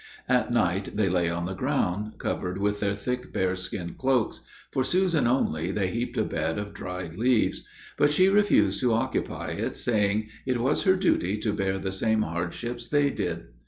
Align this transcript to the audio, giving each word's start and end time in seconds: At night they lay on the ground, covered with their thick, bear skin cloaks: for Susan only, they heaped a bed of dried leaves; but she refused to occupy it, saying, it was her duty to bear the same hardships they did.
At 0.27 0.51
night 0.51 0.95
they 0.97 1.09
lay 1.09 1.29
on 1.29 1.45
the 1.45 1.53
ground, 1.53 2.13
covered 2.17 2.57
with 2.57 2.79
their 2.79 2.95
thick, 2.95 3.31
bear 3.31 3.55
skin 3.55 3.93
cloaks: 3.93 4.39
for 4.71 4.83
Susan 4.83 5.27
only, 5.27 5.69
they 5.69 5.89
heaped 5.89 6.17
a 6.17 6.23
bed 6.23 6.57
of 6.57 6.73
dried 6.73 7.17
leaves; 7.17 7.61
but 7.99 8.11
she 8.11 8.27
refused 8.27 8.79
to 8.79 8.93
occupy 8.95 9.49
it, 9.49 9.77
saying, 9.77 10.29
it 10.43 10.59
was 10.59 10.85
her 10.85 10.95
duty 10.95 11.37
to 11.41 11.53
bear 11.53 11.77
the 11.77 11.91
same 11.91 12.23
hardships 12.23 12.87
they 12.87 13.11
did. 13.11 13.49